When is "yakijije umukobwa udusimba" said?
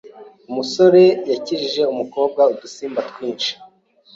1.31-2.99